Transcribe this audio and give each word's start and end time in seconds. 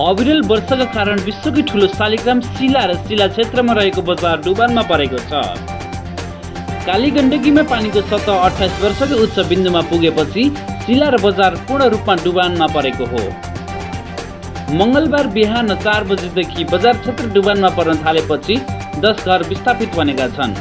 अविरल 0.00 0.40
वर्षाका 0.48 0.84
कारण 0.92 1.18
विश्वकै 1.20 1.62
ठुलो 1.68 1.86
शालिग्राम 1.88 2.38
शिला 2.40 2.84
र 2.88 2.94
शिला 3.08 3.26
क्षेत्रमा 3.28 3.72
रहेको 3.76 4.02
बजार 4.02 4.36
डुबानमा 4.44 4.82
परेको 4.88 5.18
छ। 5.28 5.40
काली 6.86 7.10
गण्डकीमा 7.12 7.62
पानीको 7.68 8.00
सतह 8.08 8.40
अठाइस 8.46 8.80
वर्षकै 8.84 9.16
उच्च 9.24 9.38
बिन्दुमा 9.50 9.80
पुगेपछि 9.92 10.44
शिला 10.86 11.08
र 11.12 11.20
बजार 11.20 11.52
पूर्ण 11.68 11.88
रूपमा 11.92 12.14
डुबानमा 12.24 12.66
परेको 12.72 13.04
हो। 13.12 13.22
मङ्गलबार 14.80 15.26
बिहान 15.36 15.74
चार 15.84 16.04
बजेदेखि 16.08 16.64
बजार 16.72 16.96
क्षेत्र 17.04 17.28
डुबानमा 17.36 17.70
पर्न 17.76 17.96
थालेपछि 18.04 18.56
दस 19.04 19.24
घर 19.28 19.42
विस्थापित 19.50 19.94
बनेका 19.94 20.28
छन्। 20.38 20.56